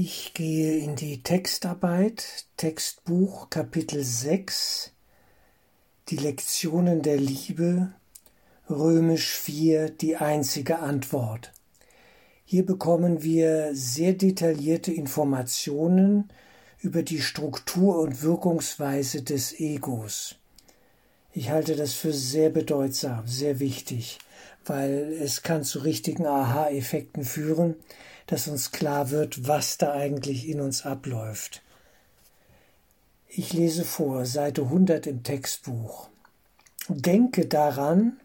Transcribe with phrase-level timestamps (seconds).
[0.00, 4.92] Ich gehe in die Textarbeit, Textbuch Kapitel 6,
[6.08, 7.92] die Lektionen der Liebe,
[8.70, 11.52] Römisch 4, die einzige Antwort.
[12.44, 16.28] Hier bekommen wir sehr detaillierte Informationen
[16.78, 20.36] über die Struktur und Wirkungsweise des Egos.
[21.32, 24.20] Ich halte das für sehr bedeutsam, sehr wichtig,
[24.68, 27.76] weil es kann zu richtigen Aha-Effekten führen,
[28.26, 31.62] dass uns klar wird, was da eigentlich in uns abläuft.
[33.28, 36.08] Ich lese vor, Seite 100 im Textbuch.
[36.88, 38.18] Denke daran,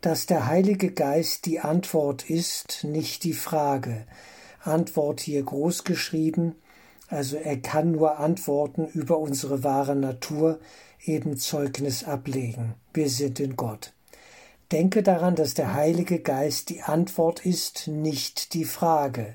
[0.00, 4.06] dass der Heilige Geist die Antwort ist, nicht die Frage.
[4.62, 6.54] Antwort hier groß geschrieben,
[7.08, 10.60] also er kann nur Antworten über unsere wahre Natur,
[11.04, 12.74] eben Zeugnis ablegen.
[12.92, 13.92] Wir sind in Gott.
[14.70, 19.34] Denke daran, dass der Heilige Geist die Antwort ist, nicht die Frage.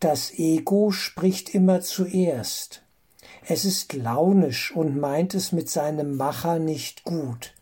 [0.00, 2.82] Das Ego spricht immer zuerst.
[3.46, 7.54] Es ist launisch und meint es mit seinem Macher nicht gut.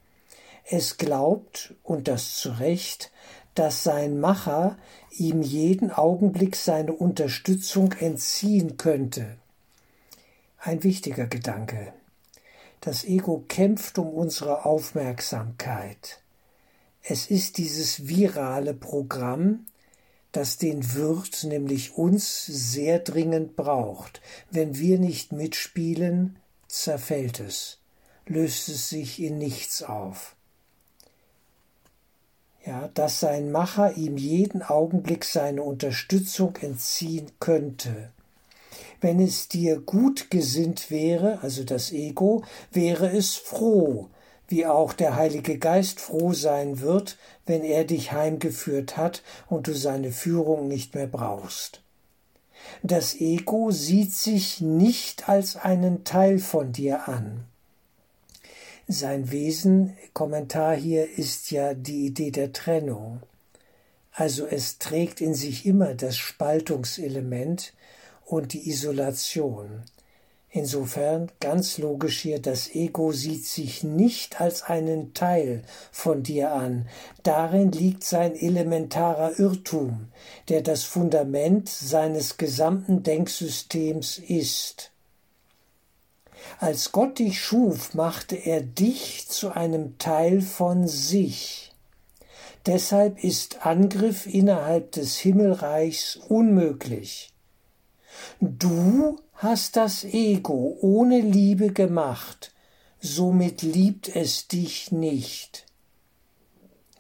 [0.65, 3.11] Es glaubt, und das zu Recht,
[3.57, 4.79] dass sein Macher
[5.11, 9.37] ihm jeden Augenblick seine Unterstützung entziehen könnte.
[10.59, 11.93] Ein wichtiger Gedanke.
[12.81, 16.22] Das Ego kämpft um unsere Aufmerksamkeit.
[17.03, 19.67] Es ist dieses virale Programm,
[20.31, 24.23] das den Wirt, nämlich uns, sehr dringend braucht.
[24.51, 27.81] Wenn wir nicht mitspielen, zerfällt es,
[28.27, 30.37] löst es sich in nichts auf.
[32.65, 38.13] Ja, dass sein Macher ihm jeden Augenblick seine Unterstützung entziehen könnte.
[39.01, 44.09] Wenn es dir gut gesinnt wäre, also das Ego, wäre es froh,
[44.53, 49.75] wie auch der Heilige Geist froh sein wird, wenn er dich heimgeführt hat und du
[49.75, 51.83] seine Führung nicht mehr brauchst.
[52.83, 57.45] Das Ego sieht sich nicht als einen Teil von dir an.
[58.89, 63.23] Sein Wesen, Kommentar hier, ist ja die Idee der Trennung.
[64.13, 67.73] Also es trägt in sich immer das Spaltungselement
[68.27, 69.83] und die Isolation.
[70.55, 76.91] Insofern ganz logisch hier, das Ego sieht sich nicht als einen Teil von dir an.
[77.23, 80.09] Darin liegt sein elementarer Irrtum,
[80.51, 84.93] der das Fundament seines gesamten Denksystems ist.
[86.59, 91.73] Als Gott dich schuf, machte er dich zu einem Teil von sich.
[92.67, 97.32] Deshalb ist Angriff innerhalb des Himmelreichs unmöglich.
[98.41, 102.53] Du hast das Ego ohne Liebe gemacht,
[103.01, 105.67] somit liebt es dich nicht.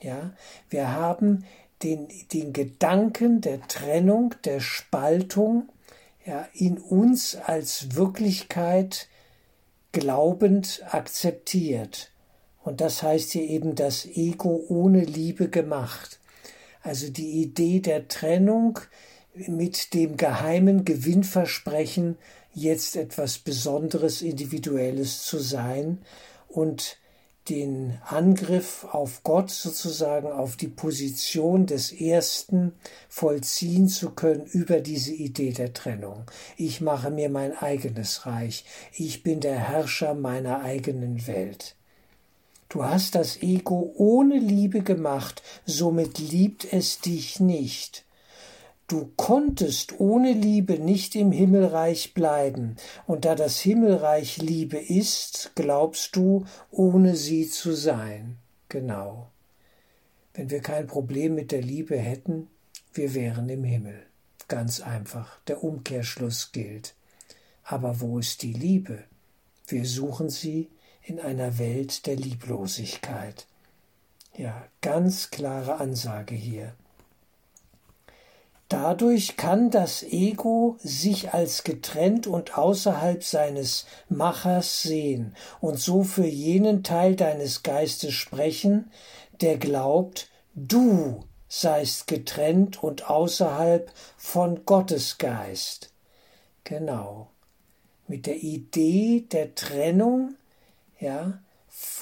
[0.01, 0.33] Ja,
[0.69, 1.45] wir haben
[1.83, 5.69] den, den Gedanken der Trennung, der Spaltung,
[6.25, 9.09] ja, in uns als Wirklichkeit
[9.93, 12.11] glaubend akzeptiert.
[12.63, 16.21] Und das heißt hier eben das Ego ohne Liebe gemacht.
[16.83, 18.79] Also die Idee der Trennung,
[19.35, 22.17] mit dem geheimen Gewinnversprechen,
[22.55, 25.99] jetzt etwas Besonderes, Individuelles zu sein
[26.49, 26.99] und
[27.49, 32.73] den Angriff auf Gott sozusagen, auf die Position des Ersten
[33.09, 36.25] vollziehen zu können über diese Idee der Trennung.
[36.57, 38.65] Ich mache mir mein eigenes Reich.
[38.95, 41.75] Ich bin der Herrscher meiner eigenen Welt.
[42.69, 48.05] Du hast das Ego ohne Liebe gemacht, somit liebt es dich nicht.
[48.93, 52.77] Du konntest ohne Liebe nicht im Himmelreich bleiben,
[53.07, 58.37] und da das Himmelreich Liebe ist, glaubst du, ohne sie zu sein.
[58.69, 59.31] Genau.
[60.35, 62.49] Wenn wir kein Problem mit der Liebe hätten,
[62.93, 64.03] wir wären im Himmel.
[64.47, 65.41] Ganz einfach.
[65.47, 66.95] Der Umkehrschluss gilt.
[67.65, 69.05] Aber wo ist die Liebe?
[69.69, 70.69] Wir suchen sie
[71.03, 73.47] in einer Welt der Lieblosigkeit.
[74.37, 76.75] Ja, ganz klare Ansage hier.
[78.73, 86.25] Dadurch kann das Ego sich als getrennt und außerhalb seines Machers sehen und so für
[86.25, 88.91] jenen Teil deines Geistes sprechen,
[89.43, 95.93] der glaubt, du seist getrennt und außerhalb von Gottes Geist.
[96.65, 97.29] Genau.
[98.09, 100.37] Mit der Idee der Trennung,
[100.99, 101.43] ja,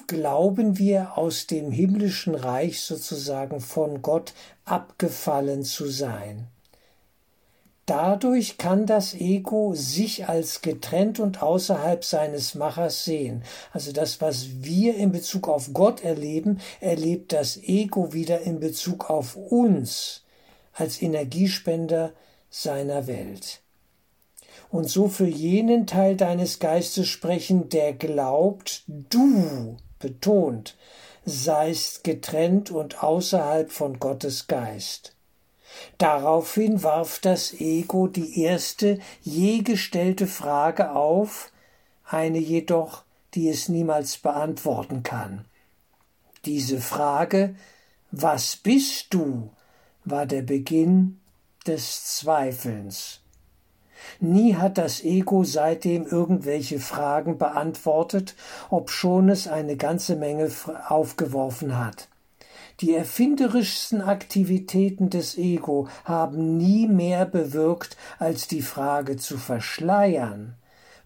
[0.06, 4.34] glauben wir aus dem himmlischen Reich sozusagen von Gott
[4.64, 6.46] abgefallen zu sein.
[7.86, 13.42] Dadurch kann das Ego sich als getrennt und außerhalb seines Machers sehen.
[13.72, 19.10] Also das, was wir in Bezug auf Gott erleben, erlebt das Ego wieder in Bezug
[19.10, 20.22] auf uns
[20.72, 22.12] als Energiespender
[22.48, 23.60] seiner Welt.
[24.70, 30.76] und so für jenen Teil deines Geistes sprechen, der glaubt, du, betont,
[31.24, 35.14] seist getrennt und außerhalb von Gottes Geist.
[35.98, 41.52] Daraufhin warf das Ego die erste je gestellte Frage auf,
[42.04, 43.04] eine jedoch,
[43.34, 45.44] die es niemals beantworten kann.
[46.44, 47.54] Diese Frage
[48.10, 49.50] Was bist du?
[50.04, 51.20] war der Beginn
[51.66, 53.20] des Zweifelns.
[54.18, 58.34] Nie hat das Ego seitdem irgendwelche Fragen beantwortet,
[58.70, 60.50] obschon es eine ganze Menge
[60.88, 62.08] aufgeworfen hat.
[62.80, 70.54] Die erfinderischsten Aktivitäten des Ego haben nie mehr bewirkt, als die Frage zu verschleiern,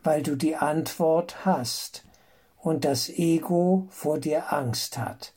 [0.04, 2.04] weil du die Antwort hast
[2.58, 5.32] und das Ego vor dir Angst hat.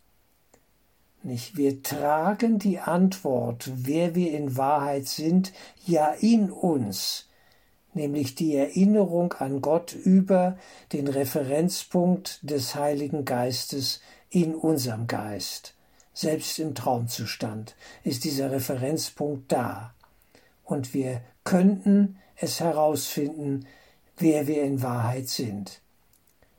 [1.23, 1.57] Nicht?
[1.57, 5.51] Wir tragen die Antwort, wer wir in Wahrheit sind,
[5.87, 7.29] ja in uns,
[7.95, 10.57] nämlich die Erinnerung an Gott über
[10.93, 15.73] den Referenzpunkt des Heiligen Geistes in unserem Geist.
[16.19, 19.93] Selbst im Traumzustand ist dieser Referenzpunkt da.
[20.63, 23.67] Und wir könnten es herausfinden,
[24.17, 25.79] wer wir in Wahrheit sind.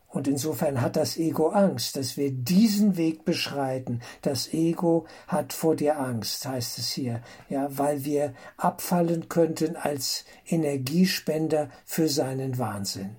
[0.07, 4.01] Und insofern hat das Ego Angst, dass wir diesen Weg beschreiten.
[4.23, 10.25] Das Ego hat vor dir Angst, heißt es hier, ja, weil wir abfallen könnten als
[10.47, 13.17] Energiespender für seinen Wahnsinn.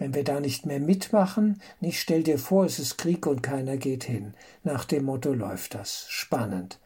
[0.00, 3.76] Wenn wir da nicht mehr mitmachen, nicht stell dir vor, es ist Krieg und keiner
[3.76, 4.32] geht hin.
[4.64, 6.06] Nach dem Motto läuft das.
[6.08, 6.80] Spannend.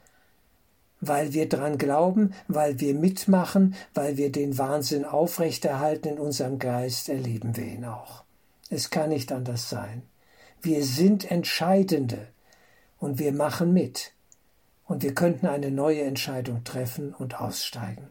[1.01, 7.09] Weil wir dran glauben, weil wir mitmachen, weil wir den Wahnsinn aufrechterhalten in unserem Geist,
[7.09, 8.25] erleben wir ihn auch.
[8.69, 10.03] Es kann nicht anders sein.
[10.61, 12.27] Wir sind Entscheidende
[12.99, 14.11] und wir machen mit.
[14.87, 18.09] Und wir könnten eine neue Entscheidung treffen und aussteigen.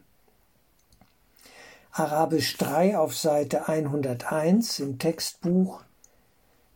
[1.96, 5.84] Arabisch 3 auf Seite 101 im Textbuch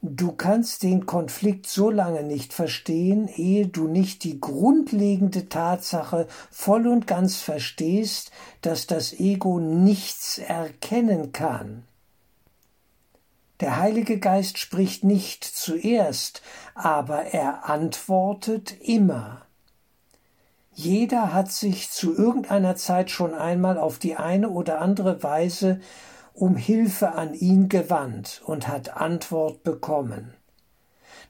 [0.01, 6.87] Du kannst den Konflikt so lange nicht verstehen, ehe du nicht die grundlegende Tatsache voll
[6.87, 8.31] und ganz verstehst,
[8.63, 11.83] dass das Ego nichts erkennen kann.
[13.59, 16.43] Der Heilige Geist spricht nicht zuerst,
[16.77, 19.48] aber er antwortet immer.
[20.79, 25.81] Jeder hat sich zu irgendeiner Zeit schon einmal auf die eine oder andere Weise
[26.35, 30.35] um Hilfe an ihn gewandt und hat Antwort bekommen.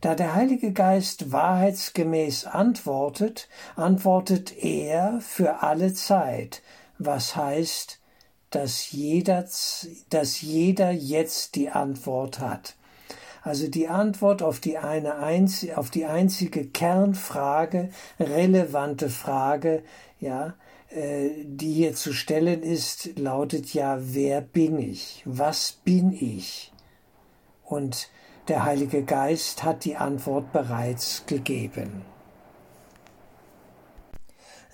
[0.03, 6.61] Da der Heilige Geist wahrheitsgemäß antwortet, antwortet er für alle Zeit,
[6.99, 8.01] was heißt,
[8.51, 9.47] dass jeder,
[10.11, 12.77] dass jeder jetzt die Antwort hat.
[13.49, 17.89] Also die Antwort auf die eine einzige, auf die einzige Kernfrage,
[18.21, 19.83] relevante Frage,
[20.21, 20.53] ja,
[20.91, 25.23] äh, die hier zu stellen ist, lautet ja, wer bin ich?
[25.25, 26.75] Was bin ich?
[27.65, 28.11] Und
[28.49, 32.05] der Heilige Geist hat die Antwort bereits gegeben.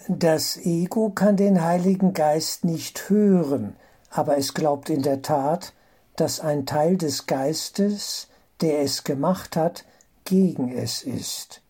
[0.08, 3.76] Das Ego kann den Heiligen Geist nicht hören,
[4.10, 5.74] aber es glaubt in der Tat,
[6.16, 8.26] dass ein Teil des Geistes,
[8.64, 9.84] der es gemacht hat,
[10.24, 11.60] gegen es ist.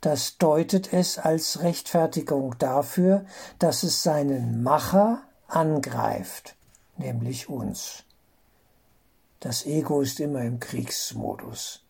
[0.00, 3.26] Das deutet es als Rechtfertigung dafür,
[3.58, 6.56] dass es seinen Macher angreift,
[6.96, 8.04] nämlich uns.
[9.40, 11.84] Das Ego ist immer im Kriegsmodus.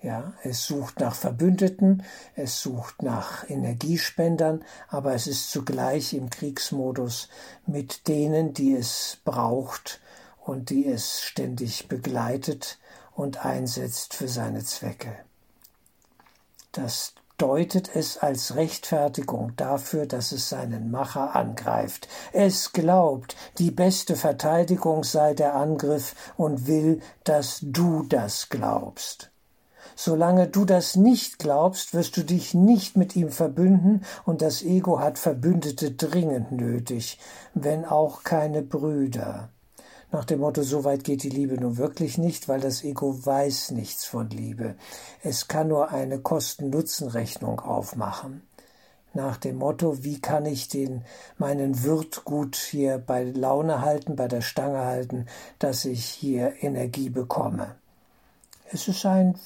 [0.00, 2.02] Ja, es sucht nach Verbündeten,
[2.36, 7.28] es sucht nach Energiespendern, aber es ist zugleich im Kriegsmodus
[7.66, 10.00] mit denen, die es braucht
[10.38, 12.78] und die es ständig begleitet
[13.20, 15.12] und einsetzt für seine Zwecke.
[16.72, 22.08] Das deutet es als Rechtfertigung dafür, dass es seinen Macher angreift.
[22.32, 29.30] Es glaubt, die beste Verteidigung sei der Angriff und will, dass du das glaubst.
[29.96, 34.98] Solange du das nicht glaubst, wirst du dich nicht mit ihm verbünden, und das Ego
[34.98, 37.18] hat Verbündete dringend nötig,
[37.52, 39.50] wenn auch keine Brüder.
[40.12, 43.70] Nach dem Motto, so weit geht die Liebe nun wirklich nicht, weil das Ego weiß
[43.70, 44.74] nichts von Liebe.
[45.22, 48.42] Es kann nur eine Kosten-Nutzen-Rechnung aufmachen.
[49.14, 51.04] Nach dem Motto, wie kann ich den,
[51.38, 55.26] meinen Wirt gut hier bei Laune halten, bei der Stange halten,
[55.60, 57.76] dass ich hier Energie bekomme.
[58.72, 59.36] Es ist ein,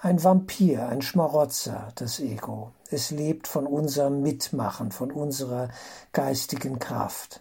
[0.00, 2.70] ein Vampir, ein Schmarotzer, das Ego.
[2.90, 5.70] Es lebt von unserem Mitmachen, von unserer
[6.12, 7.40] geistigen Kraft.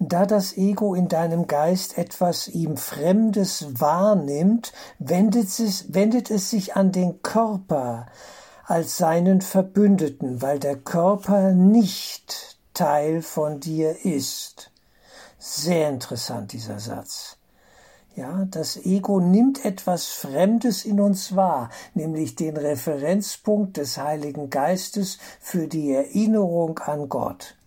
[0.00, 6.76] Da das Ego in deinem Geist etwas ihm Fremdes wahrnimmt, wendet es, wendet es sich
[6.76, 8.06] an den Körper
[8.64, 14.70] als seinen Verbündeten, weil der Körper nicht Teil von dir ist.
[15.38, 17.36] Sehr interessant, dieser Satz.
[18.14, 25.18] Ja, das Ego nimmt etwas Fremdes in uns wahr, nämlich den Referenzpunkt des Heiligen Geistes
[25.40, 27.57] für die Erinnerung an Gott.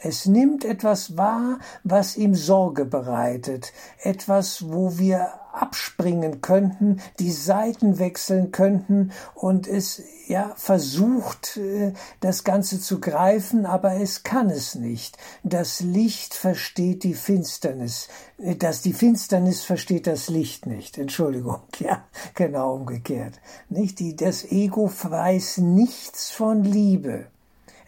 [0.00, 7.98] Es nimmt etwas wahr, was ihm Sorge bereitet, etwas, wo wir abspringen könnten, die Seiten
[7.98, 14.76] wechseln könnten und es ja versucht, äh, das Ganze zu greifen, aber es kann es
[14.76, 15.18] nicht.
[15.42, 18.06] Das Licht versteht die Finsternis,
[18.38, 20.96] äh, dass die Finsternis versteht das Licht nicht.
[20.96, 23.40] Entschuldigung, ja, genau umgekehrt.
[23.68, 27.26] Nicht die, das Ego weiß nichts von Liebe.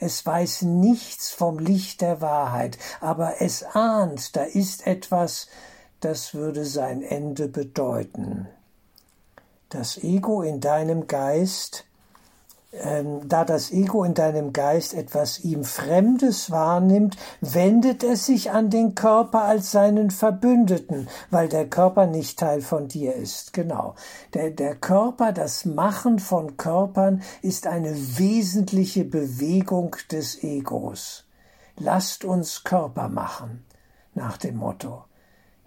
[0.02, 5.46] Es weiß nichts vom Licht der Wahrheit, aber es ahnt, da ist etwas,
[6.00, 8.48] das würde sein Ende bedeuten.
[9.68, 11.84] Das Ego in deinem Geist
[12.72, 18.70] ähm, da das Ego in deinem Geist etwas ihm Fremdes wahrnimmt, wendet es sich an
[18.70, 23.52] den Körper als seinen Verbündeten, weil der Körper nicht Teil von dir ist.
[23.52, 23.94] Genau.
[24.34, 31.26] Der, der Körper, das Machen von Körpern ist eine wesentliche Bewegung des Egos.
[31.76, 33.64] Lasst uns Körper machen,
[34.14, 35.04] nach dem Motto.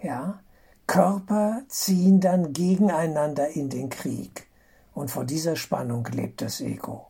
[0.01, 0.39] Ja?
[0.87, 4.47] Körper ziehen dann gegeneinander in den Krieg.
[4.93, 7.07] Und vor dieser Spannung lebt das Ego.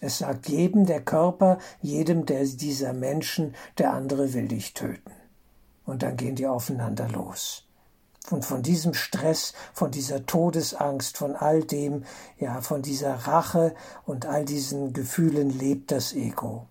[0.00, 5.12] Es sagt jedem der Körper, jedem der dieser Menschen, der andere will dich töten.
[5.84, 7.64] Und dann gehen die aufeinander los.
[8.30, 12.04] Und von diesem Stress, von dieser Todesangst, von all dem,
[12.38, 13.74] ja, von dieser Rache
[14.04, 16.66] und all diesen Gefühlen lebt das Ego.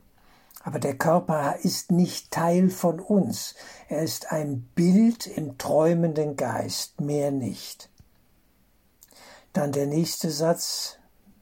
[0.64, 3.56] Aber der Körper ist nicht Teil von uns.
[3.88, 7.90] Er ist ein Bild im träumenden Geist, mehr nicht.
[9.54, 10.98] Dann der nächste Satz,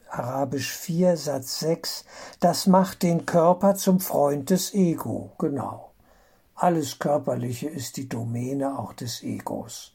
[0.09, 2.05] Arabisch 4, Satz 6,
[2.39, 5.31] das macht den Körper zum Freund des Ego.
[5.37, 5.91] Genau.
[6.55, 9.93] Alles Körperliche ist die Domäne auch des Egos.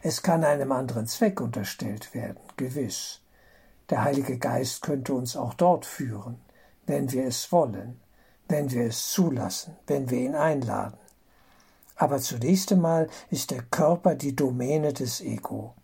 [0.00, 3.20] Es kann einem anderen Zweck unterstellt werden, gewiss.
[3.90, 6.40] Der Heilige Geist könnte uns auch dort führen,
[6.86, 8.00] wenn wir es wollen,
[8.48, 10.98] wenn wir es zulassen, wenn wir ihn einladen.
[11.96, 15.74] Aber zunächst einmal ist der Körper die Domäne des Ego.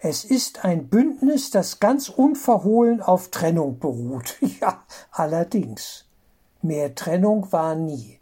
[0.00, 4.36] Es ist ein Bündnis, das ganz unverhohlen auf Trennung beruht.
[4.60, 6.04] Ja, allerdings.
[6.62, 8.18] Mehr Trennung war nie.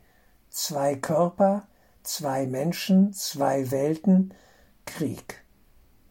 [0.50, 1.66] Zwei Körper,
[2.02, 4.34] zwei Menschen, zwei Welten,
[4.86, 5.42] Krieg,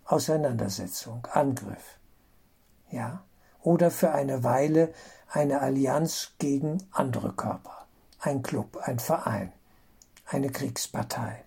[0.06, 2.00] Auseinandersetzung, Angriff.
[2.90, 3.24] Ja,
[3.62, 4.94] oder für eine Weile
[5.30, 7.88] eine Allianz gegen andere Körper,
[8.20, 9.52] ein Club, ein Verein,
[10.26, 11.44] eine Kriegspartei.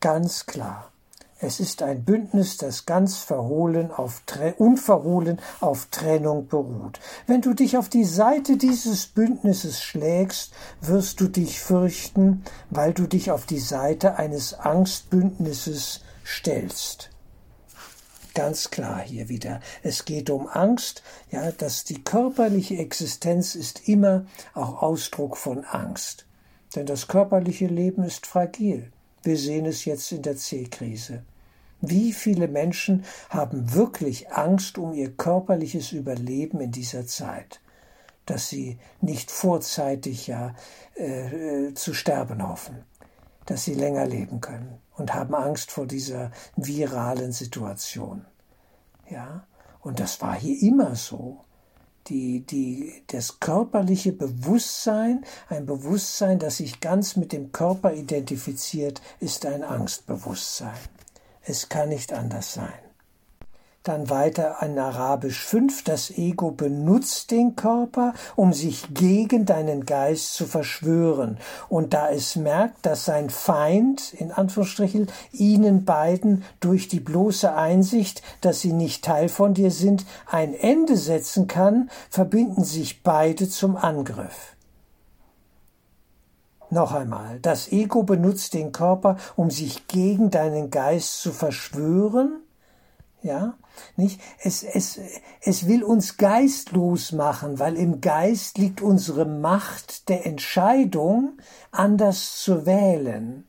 [0.00, 0.92] Ganz klar.
[1.38, 4.22] Es ist ein Bündnis, das ganz verhohlen auf,
[4.56, 6.98] unverhohlen auf Trennung beruht.
[7.26, 13.06] Wenn du dich auf die Seite dieses Bündnisses schlägst, wirst du dich fürchten, weil du
[13.06, 17.10] dich auf die Seite eines Angstbündnisses stellst.
[18.34, 19.60] Ganz klar hier wieder.
[19.82, 24.24] Es geht um Angst, ja, dass die körperliche Existenz ist immer
[24.54, 26.26] auch Ausdruck von Angst.
[26.74, 28.90] Denn das körperliche Leben ist fragil.
[29.26, 31.24] Wir sehen es jetzt in der C-Krise.
[31.80, 37.60] Wie viele Menschen haben wirklich Angst um ihr körperliches Überleben in dieser Zeit,
[38.24, 40.54] dass sie nicht vorzeitig ja
[40.94, 42.84] äh, zu sterben hoffen,
[43.46, 48.24] dass sie länger leben können und haben Angst vor dieser viralen Situation.
[49.10, 49.44] Ja,
[49.80, 51.40] und das war hier immer so
[52.08, 59.46] die, die, das körperliche Bewusstsein, ein Bewusstsein, das sich ganz mit dem Körper identifiziert, ist
[59.46, 60.78] ein Angstbewusstsein.
[61.42, 62.85] Es kann nicht anders sein.
[63.86, 65.84] Dann weiter an Arabisch 5.
[65.84, 71.38] Das Ego benutzt den Körper, um sich gegen deinen Geist zu verschwören.
[71.68, 78.22] Und da es merkt, dass sein Feind, in Anführungsstrichen, ihnen beiden durch die bloße Einsicht,
[78.40, 83.76] dass sie nicht Teil von dir sind, ein Ende setzen kann, verbinden sich beide zum
[83.76, 84.56] Angriff.
[86.70, 92.40] Noch einmal, das Ego benutzt den Körper, um sich gegen deinen Geist zu verschwören,
[93.22, 93.54] ja,
[93.96, 94.20] nicht?
[94.42, 95.00] Es, es,
[95.40, 101.38] es will uns geistlos machen, weil im Geist liegt unsere Macht der Entscheidung,
[101.72, 103.46] anders zu wählen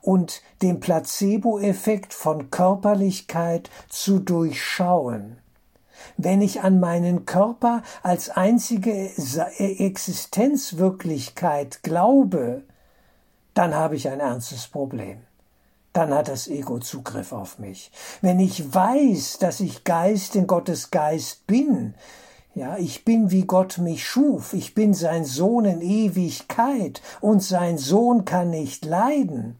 [0.00, 5.38] und den Placebo-Effekt von Körperlichkeit zu durchschauen.
[6.16, 9.10] Wenn ich an meinen Körper als einzige
[9.58, 12.62] Existenzwirklichkeit glaube,
[13.54, 15.22] dann habe ich ein ernstes Problem
[15.94, 17.90] dann hat das Ego Zugriff auf mich.
[18.20, 21.94] Wenn ich weiß, dass ich Geist in Gottes Geist bin,
[22.56, 27.78] Ja, ich bin wie Gott mich schuf, ich bin sein Sohn in Ewigkeit und sein
[27.78, 29.58] Sohn kann nicht leiden.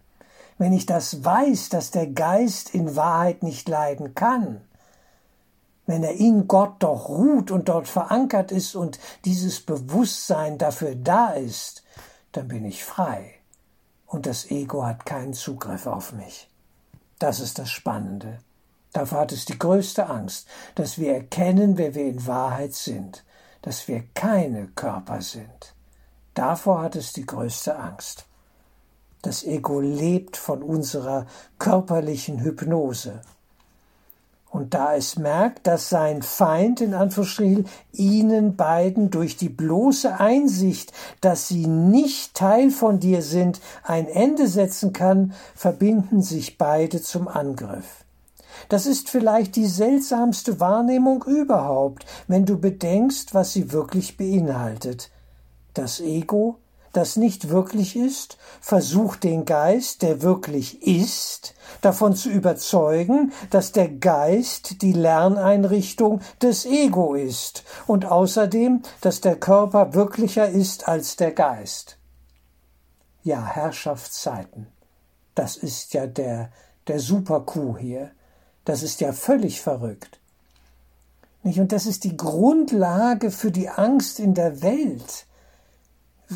[0.59, 4.61] Wenn ich das weiß, dass der Geist in Wahrheit nicht leiden kann,
[5.87, 11.31] wenn er in Gott doch ruht und dort verankert ist und dieses Bewusstsein dafür da
[11.31, 11.83] ist,
[12.31, 13.44] dann bin ich frei
[14.15, 16.49] und das Ego hat keinen Zugriff auf mich.
[17.19, 18.39] Das ist das Spannende.
[18.93, 23.25] Davor hat es die größte Angst, dass wir erkennen, wer wir in Wahrheit sind,
[23.63, 25.75] dass wir keine Körper sind.
[26.33, 28.27] Davor hat es die größte Angst.
[29.23, 31.27] Das Ego lebt von unserer
[31.59, 33.21] körperlichen Hypnose.
[34.55, 40.93] Und da es merkt, dass sein Feind in Anführungsstrichen ihnen beiden durch die bloße Einsicht,
[41.21, 47.27] dass sie nicht Teil von dir sind, ein Ende setzen kann, verbinden sich beide zum
[47.27, 48.05] Angriff.
[48.69, 55.11] Das ist vielleicht die seltsamste Wahrnehmung überhaupt, wenn du bedenkst, was sie wirklich beinhaltet.
[55.75, 56.61] Das Ego,
[56.95, 63.89] das nicht wirklich ist, versucht den Geist, der wirklich ist, davon zu überzeugen, dass der
[63.89, 71.33] Geist die Lerneinrichtung des Ego ist und außerdem, dass der Körper wirklicher ist als der
[71.33, 71.99] Geist.
[73.23, 74.69] Ja, Herrschaftszeiten.
[75.35, 76.51] Das ist ja der,
[76.87, 78.13] der Super-Coup hier.
[78.65, 80.21] Das ist ja völlig verrückt.
[81.43, 85.27] Und das ist die Grundlage für die Angst in der Welt.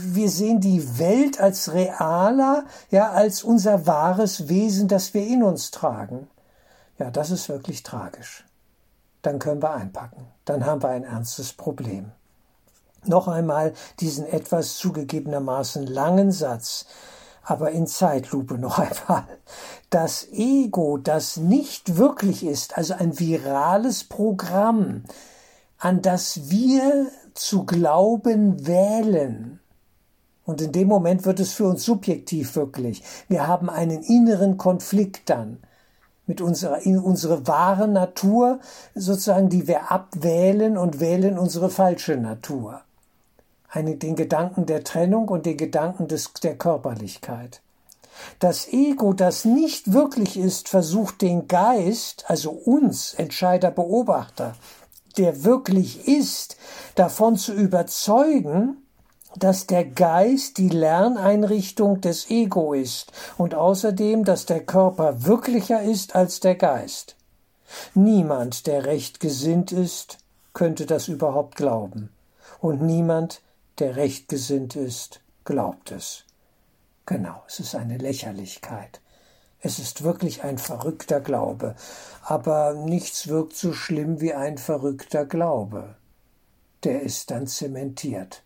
[0.01, 5.71] Wir sehen die Welt als realer, ja, als unser wahres Wesen, das wir in uns
[5.71, 6.29] tragen.
[6.99, 8.45] Ja, das ist wirklich tragisch.
[9.23, 10.27] Dann können wir einpacken.
[10.45, 12.13] Dann haben wir ein ernstes Problem.
[13.05, 16.87] Noch einmal diesen etwas zugegebenermaßen langen Satz
[17.49, 18.79] aber in Zeitlupe noch
[19.09, 19.27] einmal.
[19.91, 25.05] Das Ego, das nicht wirklich ist, also ein virales Programm,
[25.79, 29.58] an das wir zu glauben wählen.
[30.49, 33.03] Und in dem Moment wird es für uns subjektiv wirklich.
[33.29, 35.59] Wir haben einen inneren Konflikt dann
[36.27, 38.61] mit unserer, in unsere wahre Natur,
[38.95, 42.81] sozusagen, die wir abwählen und wählen unsere falsche Natur
[43.69, 47.61] eine, den Gedanken der Trennung und den Gedanken des, der Körperlichkeit.
[48.39, 54.57] Das Ego, das nicht wirklich ist, versucht den Geist, also uns, Entscheider, Beobachter,
[55.19, 56.57] der wirklich ist,
[56.95, 58.79] davon zu überzeugen,
[59.37, 66.15] dass der Geist die Lerneinrichtung des Ego ist und außerdem, dass der Körper wirklicher ist
[66.15, 67.17] als der Geist.
[67.95, 70.19] Niemand, der recht gesinnt ist,
[70.55, 72.11] könnte das überhaupt glauben.
[72.61, 73.43] Und niemand,
[73.79, 76.25] der recht gesinnt ist, glaubt es.
[77.07, 79.01] Genau, es ist eine Lächerlichkeit.
[79.61, 81.75] Es ist wirklich ein verrückter Glaube,
[82.23, 85.97] aber nichts wirkt so schlimm wie ein verrückter Glaube.
[86.85, 88.43] Der ist dann zementiert.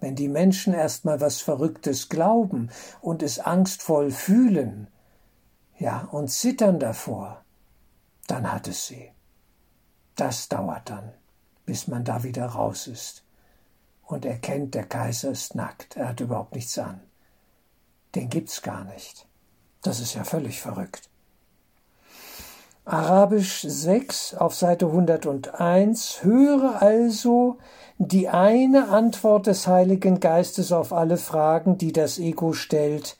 [0.00, 2.70] Wenn die Menschen erst mal was Verrücktes glauben
[3.02, 4.88] und es angstvoll fühlen,
[5.78, 7.44] ja, und zittern davor,
[8.26, 9.12] dann hat es sie.
[10.16, 11.12] Das dauert dann,
[11.66, 13.24] bis man da wieder raus ist
[14.04, 17.00] und erkennt, der Kaiser ist nackt, er hat überhaupt nichts an.
[18.14, 19.26] Den gibt's gar nicht.
[19.82, 21.09] Das ist ja völlig verrückt.
[22.86, 27.58] Arabisch 6 auf Seite 101 Höre also
[27.98, 33.18] die eine Antwort des Heiligen Geistes auf alle Fragen, die das Ego stellt.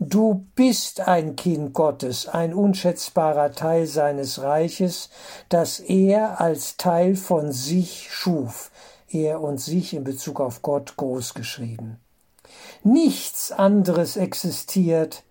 [0.00, 5.08] Du bist ein Kind Gottes, ein unschätzbarer Teil seines Reiches,
[5.48, 8.72] das er als Teil von sich schuf
[9.08, 12.00] er und sich in Bezug auf Gott groß geschrieben.
[12.82, 15.22] Nichts anderes existiert,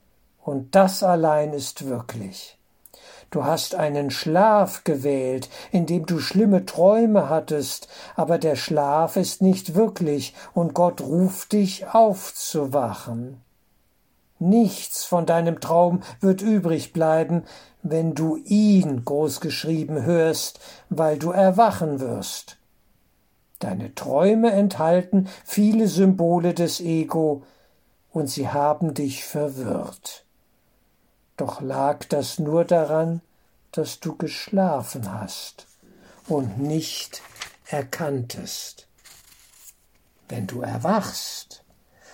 [0.41, 2.57] und das allein ist wirklich.
[3.31, 9.41] Du hast einen Schlaf gewählt, in dem du schlimme Träume hattest, aber der Schlaf ist
[9.41, 13.41] nicht wirklich, und Gott ruft dich aufzuwachen.
[14.39, 17.43] Nichts von deinem Traum wird übrig bleiben,
[17.83, 20.59] wenn du ihn großgeschrieben hörst,
[20.89, 22.57] weil du erwachen wirst.
[23.59, 27.43] Deine Träume enthalten viele Symbole des Ego,
[28.11, 30.24] und sie haben dich verwirrt.
[31.37, 33.21] Doch lag das nur daran,
[33.71, 35.67] dass du geschlafen hast
[36.27, 37.21] und nicht
[37.67, 38.87] erkanntest.
[40.29, 41.63] Wenn du erwachst,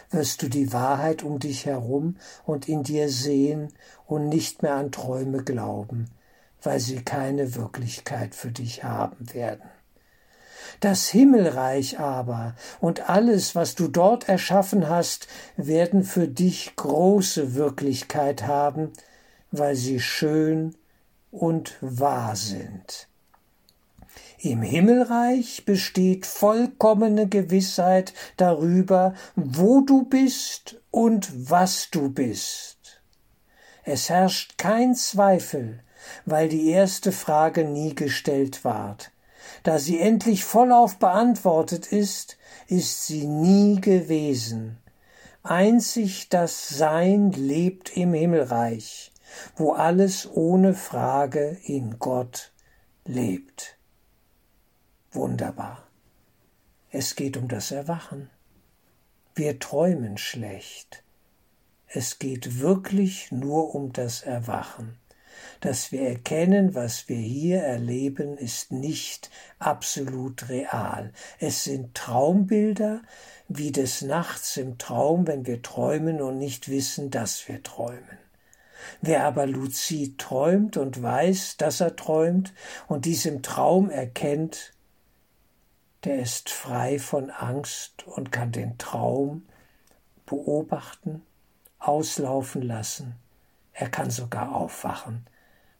[0.10, 3.74] wirst du die Wahrheit um dich herum und in dir sehen
[4.06, 6.10] und nicht mehr an Träume glauben,
[6.62, 9.70] weil sie keine Wirklichkeit für dich haben werden.
[10.80, 18.48] Das Himmelreich aber und alles, was du dort erschaffen hast, werden für dich große Wirklichkeit
[18.48, 18.92] haben,
[19.52, 20.76] weil sie schön
[21.32, 23.08] und wahr sind.
[24.40, 33.02] Im Himmelreich besteht vollkommene Gewissheit darüber, wo du bist und was du bist.
[33.84, 35.84] Es herrscht kein Zweifel,
[36.26, 39.12] weil die erste Frage nie gestellt ward.
[39.64, 42.38] Da sie endlich vollauf beantwortet ist,
[42.68, 44.78] ist sie nie gewesen.
[45.44, 49.11] Einzig das Sein lebt im Himmelreich,
[49.56, 52.52] wo alles ohne Frage in Gott
[53.06, 53.78] lebt.
[55.12, 55.88] Wunderbar.
[56.90, 58.30] Es geht um das Erwachen.
[59.36, 61.04] Wir träumen schlecht.
[61.88, 64.98] Es geht wirklich nur um das Erwachen.
[65.60, 71.14] Dass wir erkennen, was wir hier erleben, ist nicht absolut real.
[71.40, 73.02] Es sind Traumbilder,
[73.48, 78.18] wie des Nachts im Traum, wenn wir träumen und nicht wissen, dass wir träumen.
[79.02, 82.54] Wer aber luzid träumt und weiß, dass er träumt
[82.88, 84.74] und dies im Traum erkennt,
[86.04, 89.44] der ist frei von Angst und kann den Traum
[90.26, 91.22] beobachten,
[91.78, 93.16] auslaufen lassen.
[93.74, 95.26] Er kann sogar aufwachen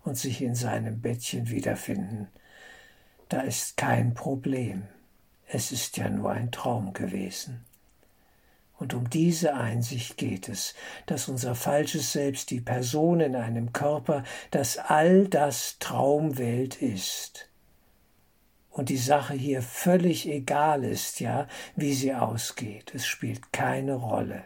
[0.04, 2.28] und sich in seinem Bettchen wiederfinden.
[3.30, 4.84] Da ist kein Problem.
[5.48, 7.66] Es ist ja nur ein Traum gewesen.
[8.82, 10.74] Und um diese Einsicht geht es,
[11.06, 17.48] dass unser falsches Selbst, die Person in einem Körper, dass all das Traumwelt ist
[18.72, 22.96] und die Sache hier völlig egal ist, ja, wie sie ausgeht.
[22.96, 24.46] Es spielt keine Rolle.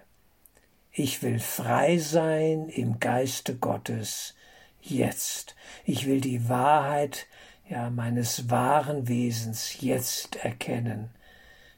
[0.92, 4.36] Ich will frei sein im Geiste Gottes
[4.82, 5.56] jetzt.
[5.86, 7.28] Ich will die Wahrheit,
[7.70, 11.12] ja, meines wahren Wesens jetzt erkennen,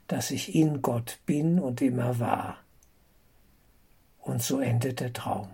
[0.08, 2.58] dass ich in Gott bin und immer war.
[4.20, 5.50] Und so endet der Traum.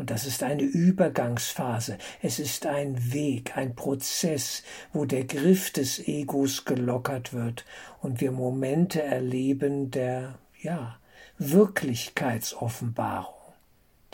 [0.00, 1.98] Und das ist eine Übergangsphase.
[2.22, 4.62] Es ist ein Weg, ein Prozess,
[4.94, 7.66] wo der Griff des Egos gelockert wird
[8.00, 10.98] und wir Momente erleben der, ja,
[11.36, 13.34] Wirklichkeitsoffenbarung,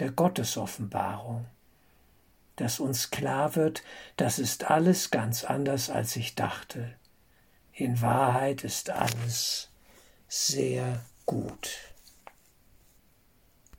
[0.00, 1.46] der Gottesoffenbarung,
[2.56, 3.84] dass uns klar wird,
[4.16, 6.94] das ist alles ganz anders, als ich dachte.
[7.78, 9.68] In Wahrheit ist alles
[10.28, 11.78] sehr gut.